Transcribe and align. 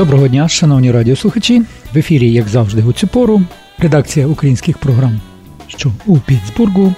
Доброго 0.00 0.28
дня, 0.28 0.48
шановні 0.48 0.90
радіослухачі. 0.90 1.62
В 1.94 1.98
ефірі, 1.98 2.32
як 2.32 2.48
завжди, 2.48 2.82
у 2.82 2.92
цю 2.92 3.06
пору 3.06 3.42
редакція 3.78 4.26
українських 4.26 4.78
програм, 4.78 5.20
що 5.66 5.92
у 6.06 6.18
Пітсбургу, 6.18 6.94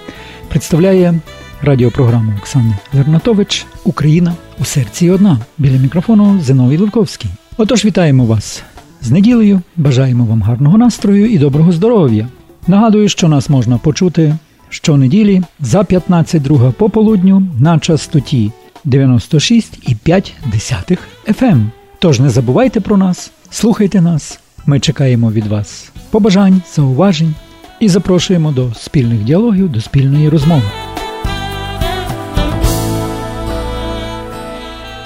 представляє 0.48 1.14
радіопрограму 1.62 2.32
Оксани 2.38 2.76
Лернатович 2.94 3.66
Україна 3.84 4.34
у 4.60 4.64
серці 4.64 5.10
одна 5.10 5.38
біля 5.58 5.76
мікрофону 5.76 6.40
Зиновій 6.40 6.76
Левковський. 6.76 7.30
Отож, 7.56 7.84
вітаємо 7.84 8.24
вас 8.24 8.62
з 9.00 9.10
неділею, 9.10 9.60
бажаємо 9.76 10.24
вам 10.24 10.42
гарного 10.42 10.78
настрою 10.78 11.26
і 11.26 11.38
доброго 11.38 11.72
здоров'я. 11.72 12.28
Нагадую, 12.66 13.08
що 13.08 13.28
нас 13.28 13.48
можна 13.48 13.78
почути 13.78 14.36
щонеділі 14.68 15.42
за 15.60 15.80
15.2 15.80 16.72
пополудню 16.72 17.42
на 17.58 17.78
частоті 17.78 18.52
96,5 18.86 20.98
FM. 21.28 21.66
Тож 22.02 22.20
не 22.20 22.30
забувайте 22.30 22.80
про 22.80 22.96
нас, 22.96 23.32
слухайте 23.50 24.00
нас. 24.00 24.40
Ми 24.66 24.80
чекаємо 24.80 25.32
від 25.32 25.46
вас 25.46 25.92
побажань, 26.10 26.62
зауважень 26.74 27.34
і 27.80 27.88
запрошуємо 27.88 28.52
до 28.52 28.74
спільних 28.74 29.24
діалогів, 29.24 29.68
до 29.68 29.80
спільної 29.80 30.28
розмови. 30.28 30.62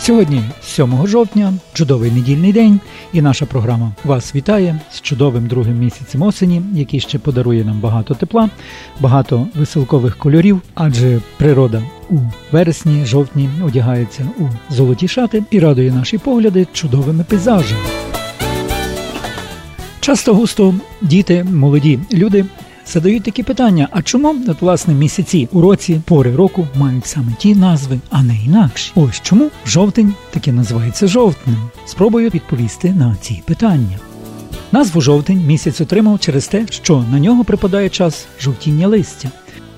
Сьогодні, 0.06 0.42
7 0.62 1.06
жовтня, 1.06 1.54
чудовий 1.72 2.10
недільний 2.10 2.52
день, 2.52 2.80
і 3.12 3.22
наша 3.22 3.46
програма 3.46 3.92
вас 4.04 4.34
вітає 4.34 4.80
з 4.92 5.00
чудовим 5.00 5.46
другим 5.46 5.78
місяцем 5.78 6.22
осені, 6.22 6.62
який 6.72 7.00
ще 7.00 7.18
подарує 7.18 7.64
нам 7.64 7.80
багато 7.80 8.14
тепла, 8.14 8.50
багато 9.00 9.46
веселкових 9.54 10.16
кольорів, 10.16 10.62
адже 10.74 11.20
природа 11.36 11.82
у 12.10 12.16
вересні, 12.52 13.04
жовтні 13.06 13.48
одягається 13.64 14.28
у 14.38 14.74
золоті 14.74 15.08
шати 15.08 15.42
і 15.50 15.60
радує 15.60 15.92
наші 15.92 16.18
погляди 16.18 16.66
чудовими 16.72 17.24
пейзажами. 17.24 17.80
Часто 20.00 20.34
густо 20.34 20.74
діти, 21.02 21.44
молоді 21.44 21.98
люди 22.12 22.44
задають 22.88 23.22
такі 23.22 23.42
питання: 23.42 23.88
а 23.90 24.02
чому 24.02 24.34
от, 24.48 24.62
власне 24.62 24.94
місяці 24.94 25.48
у 25.52 25.60
році 25.60 26.00
пори 26.04 26.36
року 26.36 26.66
мають 26.74 27.06
саме 27.06 27.32
ті 27.38 27.54
назви, 27.54 28.00
а 28.10 28.22
не 28.22 28.36
інакші? 28.44 28.92
Ось 28.94 29.20
чому 29.22 29.50
жовтень 29.66 30.14
таки 30.30 30.52
називається 30.52 31.06
жовтнем? 31.06 31.56
Спробую 31.86 32.30
відповісти 32.30 32.92
на 32.92 33.16
ці 33.20 33.42
питання. 33.44 33.98
Назву 34.72 35.00
жовтень 35.00 35.46
місяць 35.46 35.80
отримав 35.80 36.18
через 36.18 36.48
те, 36.48 36.66
що 36.70 37.04
на 37.10 37.18
нього 37.18 37.44
припадає 37.44 37.88
час 37.88 38.26
жовтіння 38.40 38.88
листя. 38.88 39.28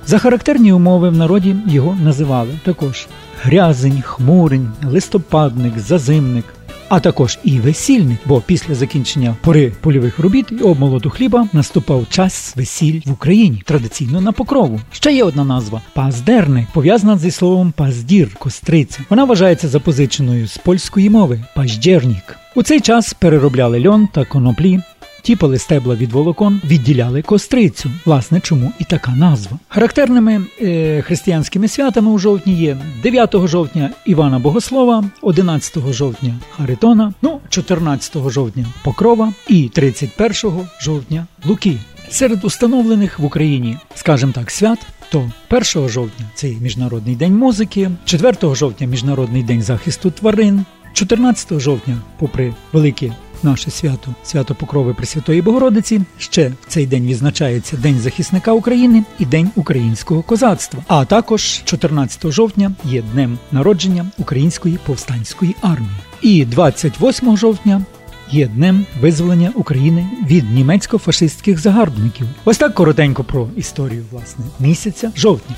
За 0.06 0.18
характерні 0.18 0.72
умови 0.72 1.10
в 1.10 1.16
народі 1.16 1.56
його 1.66 1.96
називали 2.02 2.50
також 2.64 3.06
грязень, 3.42 4.02
хмурень, 4.02 4.70
листопадник, 4.84 5.78
зазимник, 5.78 6.44
а 6.88 7.00
також 7.00 7.38
і 7.44 7.58
весільник, 7.58 8.18
бо 8.26 8.40
після 8.40 8.74
закінчення 8.74 9.36
пори 9.40 9.72
польових 9.80 10.18
робіт 10.18 10.46
і 10.50 10.54
обмолоту 10.54 11.10
хліба 11.10 11.48
наступав 11.52 12.06
час 12.10 12.56
весіль 12.56 13.00
в 13.04 13.12
Україні, 13.12 13.62
традиційно 13.64 14.20
на 14.20 14.32
покрову. 14.32 14.80
Ще 14.92 15.12
є 15.12 15.24
одна 15.24 15.44
назва 15.44 15.82
паздерник, 15.94 16.66
пов'язана 16.74 17.18
зі 17.18 17.30
словом 17.30 17.72
паздір, 17.76 18.34
костриця. 18.38 19.00
Вона 19.10 19.24
вважається 19.24 19.68
запозиченою 19.68 20.48
з 20.48 20.58
польської 20.58 21.10
мови 21.10 21.44
паждєрнік. 21.54 22.36
У 22.54 22.62
цей 22.62 22.80
час 22.80 23.14
переробляли 23.14 23.88
льон 23.88 24.08
та 24.12 24.24
коноплі. 24.24 24.80
Тіпали 25.22 25.58
стебла 25.58 25.94
від 25.94 26.12
волокон, 26.12 26.60
відділяли 26.64 27.22
кострицю. 27.22 27.90
Власне, 28.04 28.40
чому 28.40 28.72
і 28.78 28.84
така 28.84 29.12
назва. 29.12 29.58
Характерними 29.68 30.44
е, 30.62 31.02
християнськими 31.02 31.68
святами 31.68 32.10
у 32.10 32.18
жовтні 32.18 32.54
є 32.54 32.76
9 33.02 33.34
жовтня 33.44 33.90
Івана 34.06 34.38
Богослова, 34.38 35.04
11 35.22 35.92
жовтня 35.92 36.34
Харитона, 36.56 37.12
ну 37.22 37.40
14 37.48 38.30
жовтня 38.30 38.66
Покрова 38.84 39.32
і 39.48 39.68
31 39.68 40.34
жовтня 40.80 41.26
Луки. 41.44 41.78
Серед 42.10 42.44
установлених 42.44 43.18
в 43.18 43.24
Україні, 43.24 43.78
скажімо 43.94 44.32
так, 44.34 44.50
свят. 44.50 44.78
То 45.10 45.30
1 45.50 45.88
жовтня 45.88 46.26
це 46.34 46.48
Міжнародний 46.48 47.16
день 47.16 47.36
музики, 47.36 47.90
4 48.04 48.54
жовтня 48.54 48.86
Міжнародний 48.86 49.42
день 49.42 49.62
захисту 49.62 50.10
тварин, 50.10 50.64
14 50.92 51.60
жовтня, 51.60 51.96
попри 52.18 52.54
великі 52.72 53.12
наше 53.44 53.70
свято, 53.70 54.14
свято 54.24 54.54
Покрови 54.54 54.94
Пресвятої 54.94 55.42
Богородиці. 55.42 56.00
Ще 56.18 56.48
в 56.48 56.54
цей 56.68 56.86
день 56.86 57.06
відзначається 57.06 57.76
День 57.76 57.98
захисника 57.98 58.52
України 58.52 59.04
і 59.18 59.24
День 59.24 59.50
українського 59.56 60.22
козацтва. 60.22 60.82
А 60.86 61.04
також 61.04 61.62
14 61.64 62.30
жовтня 62.30 62.72
є 62.84 63.02
днем 63.02 63.38
народження 63.52 64.06
Української 64.18 64.78
повстанської 64.86 65.56
армії. 65.62 65.90
І 66.22 66.44
28 66.44 67.36
жовтня. 67.36 67.82
Є 68.30 68.46
днем 68.46 68.86
визволення 69.00 69.52
України 69.54 70.06
від 70.26 70.50
німецько-фашистських 70.50 71.58
загарбників. 71.58 72.26
Ось 72.44 72.58
так 72.58 72.74
коротенько 72.74 73.24
про 73.24 73.48
історію 73.56 74.04
власне 74.12 74.44
місяця 74.60 75.12
жовтня. 75.16 75.56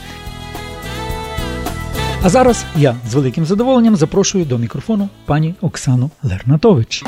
А 2.23 2.29
зараз 2.29 2.65
я 2.77 2.97
з 3.11 3.15
великим 3.15 3.45
задоволенням 3.45 3.97
запрошую 3.97 4.45
до 4.45 4.59
мікрофону 4.59 5.09
пані 5.27 5.55
Оксану 5.61 6.11
Лернатович. 6.23 7.05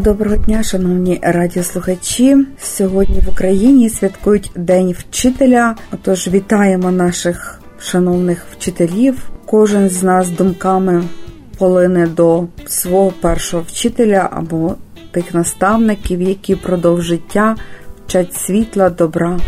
Доброго 0.00 0.36
дня, 0.36 0.62
шановні 0.62 1.20
радіослухачі. 1.22 2.36
Сьогодні 2.58 3.20
в 3.20 3.28
Україні 3.28 3.90
святкують 3.90 4.50
День 4.54 4.94
вчителя. 4.98 5.76
Отож, 5.92 6.28
вітаємо 6.28 6.90
наших 6.90 7.60
шановних 7.78 8.46
вчителів. 8.52 9.30
Кожен 9.46 9.88
з 9.88 10.02
нас 10.02 10.30
думками 10.30 11.04
полине 11.58 12.06
до 12.06 12.44
свого 12.66 13.12
першого 13.20 13.62
вчителя 13.62 14.28
або 14.32 14.74
тих 15.10 15.34
наставників, 15.34 16.22
які 16.22 16.56
продовж 16.56 17.04
життя 17.04 17.56
вчать 18.06 18.34
світла, 18.34 18.90
добра. 18.90 19.38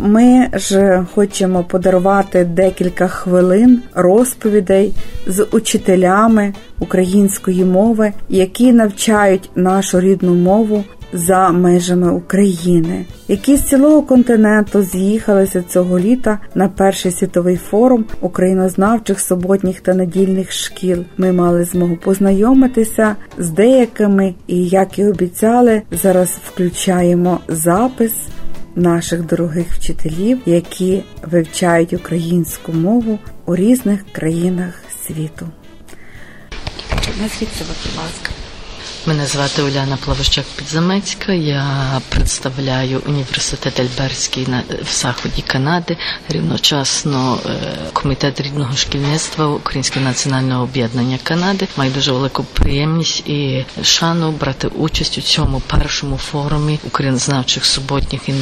Ми 0.00 0.48
ж 0.54 1.04
хочемо 1.14 1.64
подарувати 1.64 2.44
декілька 2.44 3.08
хвилин 3.08 3.82
розповідей 3.94 4.94
з 5.26 5.46
учителями 5.52 6.54
української 6.78 7.64
мови, 7.64 8.12
які 8.28 8.72
навчають 8.72 9.50
нашу 9.54 10.00
рідну 10.00 10.34
мову 10.34 10.84
за 11.12 11.48
межами 11.48 12.12
України, 12.12 13.06
які 13.28 13.56
з 13.56 13.62
цілого 13.62 14.02
континенту 14.02 14.82
з'їхалися 14.82 15.62
цього 15.62 15.98
літа 15.98 16.38
на 16.54 16.68
перший 16.68 17.12
світовий 17.12 17.56
форум 17.56 18.04
українознавчих 18.20 19.20
суботніх 19.20 19.80
та 19.80 19.94
недільних 19.94 20.52
шкіл. 20.52 21.04
Ми 21.16 21.32
мали 21.32 21.64
змогу 21.64 21.96
познайомитися 21.96 23.16
з 23.38 23.50
деякими, 23.50 24.34
і 24.46 24.64
як 24.64 24.98
і 24.98 25.04
обіцяли, 25.04 25.82
зараз 25.90 26.38
включаємо 26.44 27.40
запис 27.48 28.12
наших 28.78 29.26
дорогих 29.26 29.72
вчителів, 29.72 30.40
які 30.46 31.02
вивчають 31.22 31.92
українську 31.92 32.72
мову 32.72 33.18
у 33.46 33.56
різних 33.56 34.12
країнах 34.12 34.74
світу. 35.06 35.48
Назвіться, 37.20 37.64
будь 37.68 37.96
ласка. 37.96 38.47
Мене 39.08 39.26
звати 39.26 39.62
Уляна 39.62 39.96
Плавощак 39.96 40.44
Підзамецька. 40.56 41.32
Я 41.32 42.00
представляю 42.08 43.02
університет 43.06 43.80
Альберський 43.80 44.46
на 44.48 44.62
в 44.82 44.92
заході 44.92 45.42
Канади, 45.46 45.96
рівночасно 46.28 47.38
е, 47.46 47.50
комітет 47.92 48.40
рідного 48.40 48.76
шкільництва 48.76 49.46
Українського 49.46 50.04
національного 50.04 50.62
об'єднання 50.64 51.18
Канади. 51.22 51.68
Маю 51.76 51.90
дуже 51.90 52.12
велику 52.12 52.44
приємність 52.44 53.20
і 53.28 53.64
шану 53.82 54.32
брати 54.32 54.68
участь 54.68 55.18
у 55.18 55.20
цьому 55.20 55.60
першому 55.60 56.16
форумі 56.16 56.78
українознавчих 56.86 57.64
суботніх 57.64 58.28
і 58.28 58.32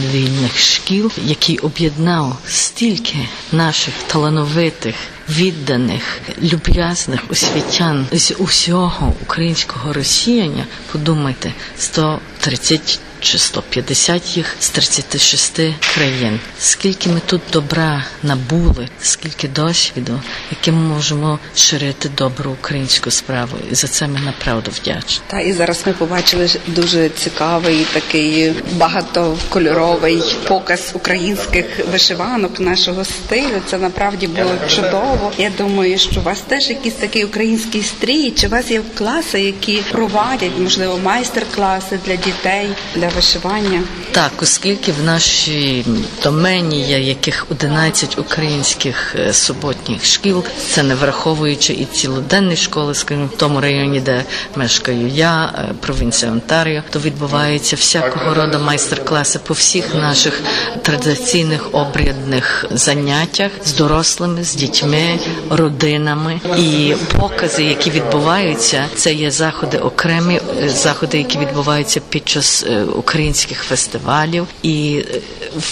шкіл, 0.56 1.12
який 1.24 1.58
об'єднав 1.58 2.38
стільки 2.46 3.16
наших 3.52 3.94
талановитих 4.06 4.94
відданих, 5.28 6.20
люб'язних 6.43 7.20
освітян 7.31 8.06
з 8.12 8.34
усього 8.38 9.14
українського 9.23 9.93
росіяння, 9.93 10.64
подумайте, 10.93 11.52
130 11.78 13.00
чи 13.20 13.38
150 13.38 14.36
їх 14.36 14.56
з 14.60 14.68
36 14.70 15.60
країн. 15.94 16.40
Скільки 16.58 17.08
ми 17.08 17.20
тут 17.26 17.40
добра 17.52 18.04
набули, 18.22 18.88
скільки 19.02 19.48
досвіду, 19.48 20.20
яким 20.50 20.74
ми 20.74 20.94
можемо 20.94 21.38
ширити 21.56 22.08
добру 22.08 22.50
українську 22.50 23.10
справу, 23.10 23.56
і 23.70 23.74
за 23.74 23.88
це 23.88 24.06
ми 24.06 24.20
направду 24.20 24.70
вдячні. 24.70 25.20
Та 25.26 25.40
і 25.40 25.52
зараз 25.52 25.82
ми 25.86 25.92
побачили 25.92 26.50
дуже 26.66 27.08
цікавий 27.08 27.86
такий 27.92 28.52
багатокольоровий 28.72 30.22
показ 30.48 30.90
українських 30.94 31.66
вишиванок 31.92 32.60
нашого 32.60 33.04
стилю. 33.04 33.62
Це 33.66 33.78
направді 33.78 34.26
було 34.26 34.52
чудово. 34.68 35.32
Я 35.38 35.50
думаю, 35.58 35.98
що 35.98 36.20
у 36.20 36.22
вас 36.22 36.40
теж 36.40 36.68
якийсь 36.68 36.94
такий 36.94 37.24
український 37.24 37.82
стрій. 37.82 38.30
Чи 38.30 38.46
у 38.46 38.50
вас 38.50 38.70
є 38.70 38.82
класи, 38.98 39.40
які 39.40 39.82
провадять 39.92 40.58
можливо 40.58 40.98
майстер-класи 40.98 41.98
для 42.06 42.16
дітей? 42.16 42.68
для 42.96 43.05
для 43.06 43.16
вишивання. 43.16 43.82
Так, 44.10 44.32
оскільки 44.42 44.92
в 44.92 45.04
нашій 45.04 45.84
домені 46.22 46.82
є 46.82 47.00
яких 47.00 47.46
11 47.50 48.18
українських 48.18 49.16
е, 49.18 49.32
суботніх 49.32 50.04
шкіл, 50.04 50.44
це 50.70 50.82
не 50.82 50.94
враховуючи 50.94 51.72
і 51.72 51.84
цілоденні 51.84 52.56
школи, 52.56 52.94
скажімо, 52.94 53.28
в 53.34 53.36
тому 53.36 53.60
районі, 53.60 54.00
де 54.00 54.24
мешкаю 54.56 55.08
я, 55.08 55.44
е, 55.44 55.74
провінція 55.80 56.32
Онтаріо, 56.32 56.82
то 56.90 56.98
відбуваються 56.98 57.76
всякого 57.76 58.34
роду 58.34 58.58
майстер-класи 58.58 59.38
по 59.38 59.54
всіх 59.54 59.94
наших 59.94 60.40
традиційних 60.82 61.74
обрядних 61.74 62.64
заняттях 62.70 63.50
з 63.64 63.72
дорослими, 63.74 64.44
з 64.44 64.54
дітьми, 64.54 65.18
родинами 65.50 66.40
і 66.58 66.94
покази, 67.18 67.64
які 67.64 67.90
відбуваються, 67.90 68.84
це 68.94 69.12
є 69.12 69.30
заходи 69.30 69.78
окремі, 69.78 70.40
е, 70.62 70.68
заходи, 70.68 71.18
які 71.18 71.38
відбуваються 71.38 72.00
під 72.08 72.28
час 72.28 72.64
українських 72.96 73.62
фестивалів, 73.62 74.46
і 74.62 75.04
е, 75.14 75.20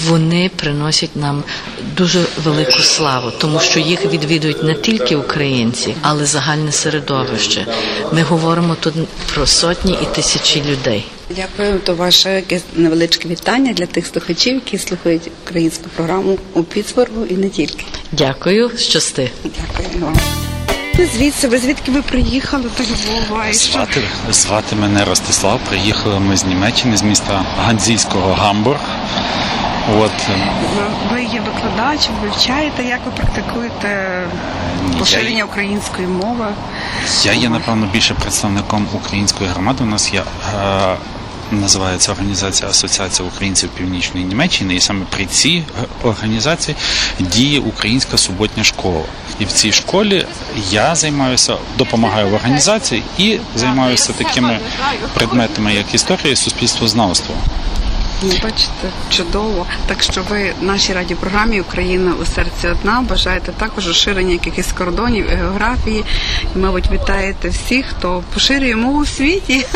вони 0.07 0.51
приносять 0.57 1.17
нам 1.17 1.43
дуже 1.97 2.25
велику 2.45 2.79
славу, 2.83 3.31
тому 3.39 3.61
що 3.61 3.81
їх 3.81 4.05
відвідують 4.05 4.63
не 4.63 4.75
тільки 4.75 5.17
українці, 5.17 5.95
але 6.03 6.27
загальне 6.27 6.73
середовище. 6.73 7.67
Ми 8.13 8.23
говоримо 8.23 8.75
тут 8.81 8.95
про 9.35 9.47
сотні 9.47 9.93
і 10.03 10.15
тисячі 10.15 10.63
людей. 10.63 11.05
Дякую. 11.31 11.79
То 11.79 11.95
ваше 11.95 12.43
невеличке 12.75 13.29
вітання 13.29 13.73
для 13.73 13.87
тих 13.87 14.07
слухачів, 14.07 14.55
які 14.55 14.79
слухають 14.79 15.31
українську 15.45 15.85
програму 15.97 16.39
у 16.55 16.63
Піцбургу 16.63 17.25
і 17.25 17.35
не 17.35 17.49
тільки. 17.49 17.85
Дякую, 18.13 18.71
щасти. 18.77 19.31
Дякую 19.45 20.05
вам. 20.05 20.44
Звідси, 20.99 21.49
ви 21.49 21.59
звідки 21.59 21.91
ви 21.91 22.03
приїхали 22.03 22.63
до 22.79 22.85
Львова? 22.85 23.47
І 23.47 23.55
що? 23.55 23.73
Звати, 23.73 24.01
звати 24.31 24.77
мене 24.77 25.05
Ростислав. 25.05 25.61
Приїхали 25.69 26.21
ми 26.21 26.37
з 26.37 26.45
Німеччини, 26.45 26.97
з 26.97 27.03
міста 27.03 27.45
Ганзійського 27.65 28.33
Гамбург. 28.35 28.81
От 29.99 30.11
е, 30.31 30.37
Ви- 30.77 31.15
Ви 31.17 31.23
є 31.25 31.41
викладачем, 31.41 32.13
вивчаєте, 32.23 32.85
як 32.85 33.01
ви 33.07 33.11
практикуєте 33.13 34.23
поширення 34.99 35.45
української 35.45 36.07
мови? 36.09 36.47
я 37.25 37.33
є 37.33 37.49
напевно 37.49 37.87
більше 37.93 38.15
представником 38.15 38.87
української 38.93 39.51
громади. 39.51 39.79
У 39.85 39.87
нас 39.87 40.15
є 40.15 40.21
е, 40.21 40.97
називається 41.51 42.13
організація 42.13 42.71
Асоціація 42.71 43.29
українців 43.29 43.71
Північної 43.77 44.27
Німеччини, 44.27 44.75
і 44.75 44.81
саме 44.81 45.07
при 45.11 45.27
цій 45.27 45.65
організації 46.03 46.77
діє 47.19 47.61
українська 47.61 48.19
суботня 48.19 48.65
школа. 48.65 49.05
І 49.39 49.45
в 49.45 49.53
цій 49.53 49.73
школі 49.73 50.27
я 50.71 50.95
займаюся, 50.95 51.57
допомагаю 51.79 52.29
в 52.29 52.35
організації 52.35 53.03
і 53.19 53.39
займаюся 53.57 54.13
такими 54.13 54.59
предметами, 55.15 55.75
як 55.75 55.95
історія 55.95 56.33
і 56.33 56.37
суспільствознавство. 56.37 57.35
Бачите, 58.23 58.89
чудово. 59.11 59.67
Так 59.87 60.03
що 60.03 60.23
ви 60.31 60.53
нашій 60.61 60.93
радіопрограмі 60.93 61.61
Україна 61.61 62.13
у 62.23 62.27
серці 62.27 62.69
одна 62.69 63.05
бажаєте 63.09 63.53
також 63.53 63.87
розширення 63.87 64.33
якихось 64.33 64.73
кордонів 64.73 65.27
географії. 65.29 66.05
І, 66.57 66.59
мабуть, 66.59 66.91
вітаєте 66.91 67.49
всіх, 67.49 67.87
хто 67.87 68.23
поширює 68.35 68.77
мову 68.77 69.01
в 69.01 69.09
світі. 69.09 69.67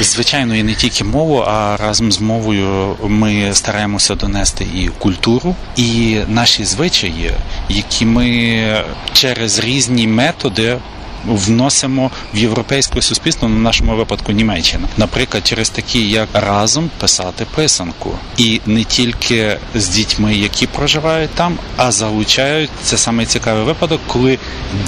Звичайно, 0.00 0.56
і 0.56 0.62
не 0.62 0.74
тільки 0.74 1.04
мову, 1.04 1.44
а 1.46 1.76
разом 1.76 2.12
з 2.12 2.20
мовою 2.20 2.96
ми 3.02 3.50
стараємося 3.54 4.14
донести 4.14 4.66
і 4.74 4.88
культуру, 4.98 5.56
і 5.76 6.18
наші 6.28 6.64
звичаї, 6.64 7.32
які 7.68 8.06
ми 8.06 8.84
через 9.12 9.58
різні 9.58 10.06
методи. 10.06 10.78
Вносимо 11.26 12.10
в 12.34 12.38
європейське 12.38 13.02
суспільство, 13.02 13.48
на 13.48 13.56
нашому 13.56 13.96
випадку 13.96 14.32
Німеччина, 14.32 14.88
наприклад, 14.96 15.46
через 15.46 15.70
такі, 15.70 16.08
як 16.10 16.28
разом 16.32 16.90
писати 17.00 17.46
писанку, 17.54 18.18
і 18.36 18.60
не 18.66 18.84
тільки 18.84 19.58
з 19.74 19.88
дітьми, 19.88 20.34
які 20.34 20.66
проживають 20.66 21.30
там, 21.30 21.58
а 21.76 21.92
залучають. 21.92 22.70
Це 22.82 22.96
саме 22.96 23.26
цікавий 23.26 23.64
випадок, 23.64 24.00
коли 24.06 24.38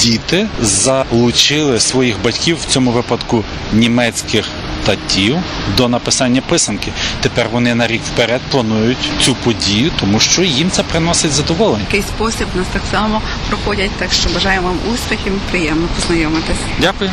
діти 0.00 0.47
залучили 0.62 1.81
своїх 1.81 2.23
батьків 2.25 2.59
в 2.62 2.73
цьому 2.73 2.91
випадку 2.91 3.44
німецьких 3.73 4.44
татів 4.87 5.38
до 5.77 5.88
написання 5.88 6.41
писанки. 6.41 6.93
Тепер 7.21 7.49
вони 7.53 7.75
на 7.75 7.87
рік 7.87 8.03
вперед 8.12 8.41
планують 8.50 9.11
цю 9.23 9.35
подію, 9.35 9.91
тому 10.00 10.21
що 10.21 10.43
їм 10.43 10.71
це 10.71 10.83
приносить 10.83 11.33
задоволення. 11.33 11.85
Такий 11.85 12.03
спосіб 12.03 12.47
у 12.55 12.59
нас 12.59 12.67
так 12.73 12.83
само 12.91 13.23
проходять. 13.49 13.91
Так 13.99 14.12
що 14.12 14.29
бажаю 14.31 14.62
вам 14.62 14.79
успіхів, 14.94 15.41
приємно 15.50 15.88
познайомитись. 15.97 16.56
Дякую. 16.81 17.11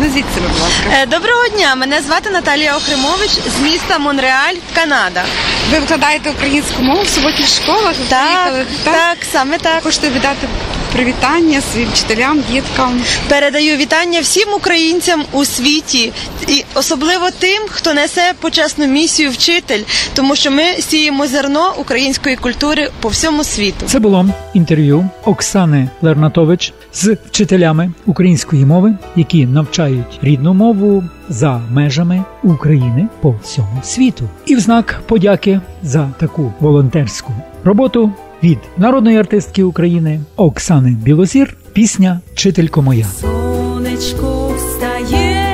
Назвіть 0.00 0.24
себе, 0.34 0.48
будь 0.48 0.60
ласка. 0.62 1.02
Е, 1.02 1.06
Доброго 1.06 1.48
дня, 1.48 1.74
мене 1.74 2.02
звати 2.02 2.30
Наталія 2.30 2.76
Охримович 2.76 3.30
з 3.30 3.60
міста 3.62 3.98
Монреаль, 3.98 4.54
Канада. 4.74 5.22
Ви 5.70 5.78
викладаєте 5.78 6.30
українську 6.30 6.82
мову 6.82 7.02
в 7.02 7.08
суботніх 7.08 7.48
школах? 7.48 7.94
Ви 7.98 8.04
Так, 8.08 8.52
так, 8.84 9.18
саме 9.32 9.58
так. 9.58 9.82
Хочете 9.82 10.10
віддати 10.10 10.48
привітання 10.92 11.60
своїм 11.60 11.88
вчителям, 11.90 12.40
діткам. 12.52 13.00
Передаю 13.28 13.76
вітання 13.76 14.20
всім 14.20 14.48
українцям 14.56 15.24
у 15.32 15.44
світі, 15.44 16.12
і 16.48 16.64
особливо 16.74 17.30
тим, 17.38 17.62
хто 17.68 17.94
несе 17.94 18.32
почесну 18.40 18.86
місію 18.86 19.30
вчитель, 19.30 19.80
тому 20.14 20.36
що 20.36 20.50
ми 20.50 20.62
сіємо 20.62 21.26
зерно 21.26 21.74
української 21.78 22.36
культури 22.36 22.90
по 23.00 23.08
всьому 23.08 23.44
світу. 23.44 23.86
Це 23.86 23.98
було 23.98 24.26
інтерв'ю 24.54 25.08
Оксани 25.24 25.88
Лернатович 26.02 26.72
з 26.94 27.16
вчителями 27.26 27.92
української 28.06 28.64
мови, 28.64 28.94
які 29.16 29.46
навчають 29.46 30.18
рідну 30.22 30.54
мову 30.54 31.04
за 31.28 31.60
межами 31.70 32.24
України 32.42 33.08
по 33.20 33.34
всьому 33.42 33.80
світу. 33.84 34.28
І 34.46 34.54
в 34.54 34.60
знак 34.60 35.00
подяки 35.06 35.60
за 35.82 36.10
таку 36.20 36.52
волонтерську 36.60 37.32
роботу 37.64 38.12
від 38.42 38.58
народної 38.76 39.16
артистки 39.16 39.62
України 39.62 40.20
Оксани 40.36 40.90
Білозір 40.90 41.56
пісня 41.72 42.20
Вчителько 42.32 42.82
моя. 42.82 43.04
Сонечко 43.04 44.54
встає 44.56 45.48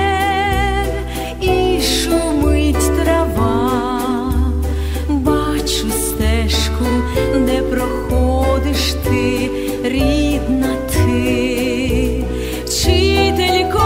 і 1.40 1.80
шумить 1.82 3.04
трава, 3.04 4.02
бачу 5.08 5.90
стежку, 5.90 6.84
де 7.46 7.62
проходиш 7.62 8.92
ти, 9.04 9.50
рідна 9.84 10.74
ти, 10.92 12.24
вчителько 12.66 13.82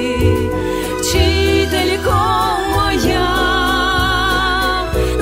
вчителько 1.00 2.20
моя, 2.76 3.30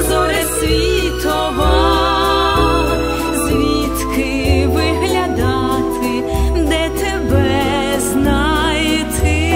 зоре 0.09 0.43
світова, 0.59 1.73
звідки 3.35 4.67
виглядати, 4.67 6.23
де 6.55 6.89
тебе 6.89 7.99
знайти. 7.99 9.53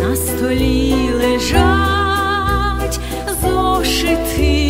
На 0.00 0.16
столі 0.16 1.10
лежать 1.22 3.00
зошити 3.42 4.67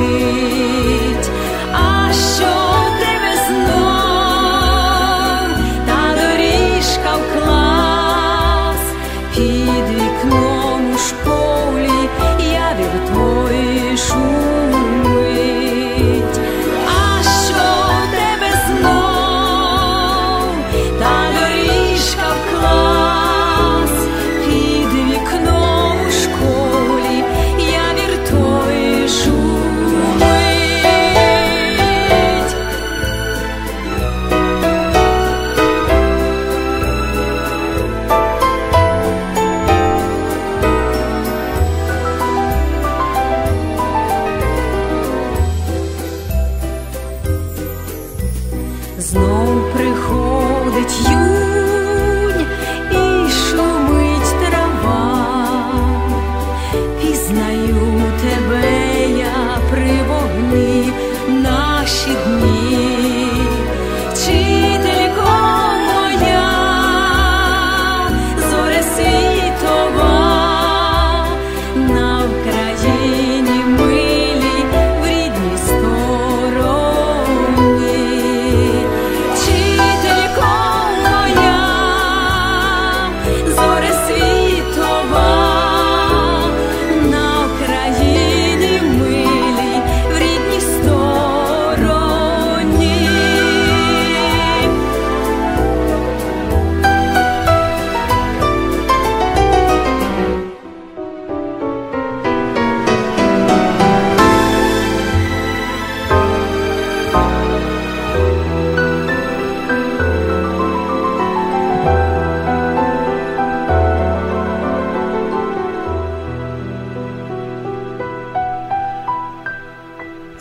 be 0.00 0.99
Знов 48.99 49.78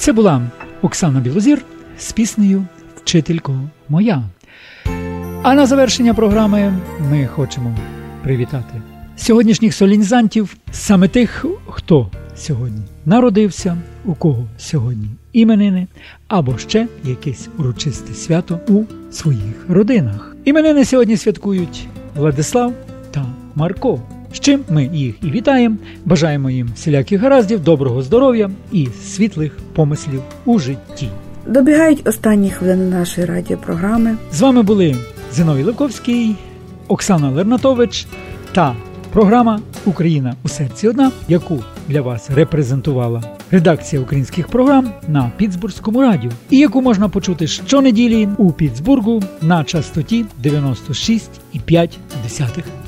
Це 0.10 0.14
була 0.14 0.42
Оксана 0.82 1.20
Білозір 1.20 1.62
з 1.98 2.12
піснею 2.12 2.66
Вчителько 2.96 3.60
моя. 3.90 4.24
А 5.44 5.54
на 5.54 5.66
завершення 5.66 6.14
програми 6.14 6.74
ми 7.12 7.28
хочемо 7.28 7.78
привітати 8.24 8.82
сьогоднішніх 9.16 9.74
солінізантів, 9.74 10.56
саме 10.72 11.08
тих, 11.08 11.46
хто 11.68 12.12
сьогодні 12.36 12.82
народився, 13.06 13.78
у 14.06 14.14
кого 14.14 14.48
сьогодні 14.58 15.08
іменини, 15.34 15.88
або 16.28 16.58
ще 16.58 16.88
якесь 17.04 17.50
урочисте 17.58 18.14
свято 18.14 18.60
у 18.68 18.84
своїх 19.12 19.66
родинах. 19.70 20.36
Іменини 20.46 20.86
сьогодні 20.86 21.18
святкують 21.18 21.88
Владислав 22.16 22.74
та 23.12 23.26
Марко. 23.56 24.02
З 24.34 24.40
чим 24.40 24.64
ми 24.70 24.90
їх 24.94 25.16
і 25.24 25.32
вітаємо, 25.32 25.76
бажаємо 26.06 26.50
їм 26.50 26.70
всіляких 26.76 27.22
гараздів, 27.22 27.64
доброго 27.64 28.02
здоров'я 28.02 28.50
і 28.72 28.88
світлих 29.04 29.58
помислів 29.74 30.22
у 30.46 30.60
житті. 30.60 31.10
Добігають 31.48 32.08
останні 32.08 32.50
хвилини 32.50 32.98
нашої 32.98 33.28
радіопрограми. 33.28 34.18
З 34.32 34.42
вами 34.42 34.64
були 34.64 34.96
Зиновій 35.34 35.64
Левковський, 35.64 36.36
Оксана 36.88 37.30
Лернатович 37.30 38.08
та 38.52 38.76
програма 39.14 39.60
Україна 39.86 40.36
у 40.44 40.48
серці 40.48 40.88
одна, 40.88 41.12
яку 41.28 41.60
для 41.88 42.02
вас 42.02 42.30
репрезентувала 42.30 43.39
редакція 43.52 44.02
українських 44.02 44.48
програм 44.48 44.92
на 45.08 45.32
Пітсбурзькому 45.38 46.02
радіо, 46.02 46.32
і 46.50 46.58
яку 46.58 46.82
можна 46.82 47.10
почути 47.10 47.48
щонеділі 47.48 48.30
у 48.38 48.52
Пітсбургу 48.52 49.24
на 49.42 49.64
частоті 49.64 50.26
96,5 50.44 51.90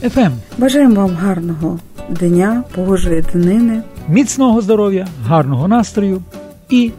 FM. 0.03 0.31
Бажаємо 0.57 0.95
вам 0.95 1.15
гарного 1.15 1.79
дня, 2.09 2.63
Божої 2.75 3.21
днини. 3.21 3.81
Міцного 4.07 4.61
здоров'я, 4.61 5.07
гарного 5.25 5.67
настрою 5.67 6.21
і 6.69 6.91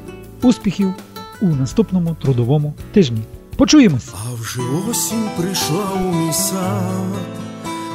успіхів 0.43 0.95
у 1.41 1.47
наступному 1.47 2.17
трудовому 2.23 2.75
тижні. 2.93 3.19
Почуємось! 3.57 4.09
А 4.15 4.35
вже 4.35 4.61
осінь 4.91 5.29
прийшла 5.37 5.85
у 5.95 6.15
мій 6.15 6.33
сад, 6.33 7.13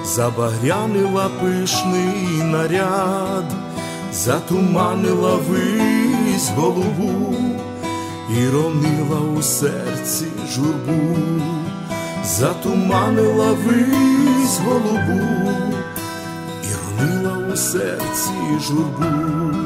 забагрянила 0.05 1.29
пишний 1.41 2.43
наряд, 2.51 3.43
затуманила 4.11 5.35
вись 5.35 6.49
голубу 6.55 7.35
і 8.29 8.49
ронила 8.49 9.19
у 9.37 9.41
серці 9.41 10.25
журбу, 10.55 11.17
затуманила 12.25 13.51
вись 13.65 14.59
голубу 14.65 15.21
і 16.63 17.01
ронила 17.01 17.53
у 17.53 17.57
серці 17.57 18.31
журбу. 18.67 19.57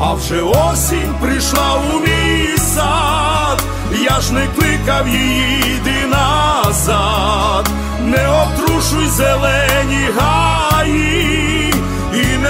А 0.00 0.14
вже 0.14 0.42
осінь 0.42 1.14
прийшла 1.20 1.80
у 1.94 2.00
мій 2.00 2.58
сад, 2.58 3.62
я 4.04 4.20
ж 4.20 4.32
не 4.32 4.46
кликав 4.46 5.08
її, 5.08 5.58
йди 5.58 6.06
назад, 6.06 7.68
не 8.00 8.28
обтрушуй 8.28 9.08
не 9.08 9.65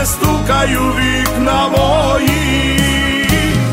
стукаю 0.07 0.81
вікна 0.81 1.69
мої, 1.69 2.81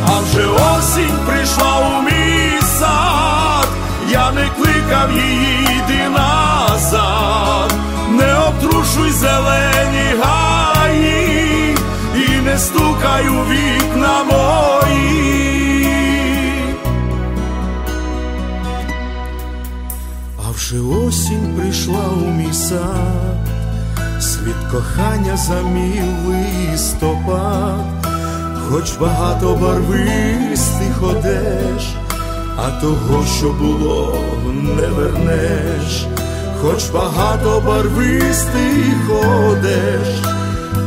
а 0.07 0.19
вже 0.19 0.45
осінь 0.47 1.17
прийшла 1.27 1.79
у 1.79 2.01
мій 2.01 2.61
сад, 2.79 3.67
я 4.11 4.31
не 4.31 4.47
кликав 4.57 5.11
її, 5.11 5.63
йди 5.63 6.09
назад, 6.09 7.73
не 8.09 8.35
обтрушуй 8.35 9.11
зелені 9.11 10.15
гаї 10.23 11.75
і 12.15 12.41
не 12.45 12.57
стукай 12.57 13.27
у 13.29 13.45
вікна 13.45 14.23
мої. 14.23 15.53
А 20.47 20.51
вже 20.51 20.79
осінь 20.79 21.55
прийшла 21.57 22.07
у 22.23 22.31
мій 22.31 22.53
сад, 22.53 23.52
світ 24.20 24.72
кохання 24.72 25.38
замів 25.38 26.27
листопад, 26.27 27.86
хоч 28.70 28.91
багато 28.98 29.55
барвистих 29.55 31.03
одеж, 31.03 31.84
а 32.58 32.82
того, 32.82 33.25
що 33.38 33.50
було, 33.50 34.17
не 34.46 34.88
вернеш, 34.88 36.05
хоч 36.62 36.89
багато 36.89 37.63
барвистих 37.65 39.10
одеж 39.50 40.24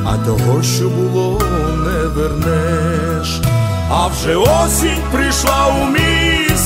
а 0.07 0.17
того, 0.17 0.63
що 0.63 0.89
було, 0.89 1.41
не 1.85 2.07
вернеш. 2.09 3.41
А 3.91 4.07
вже 4.07 4.37
осінь 4.37 5.03
прийшла 5.13 5.67
у 5.67 5.91
мій 5.91 6.57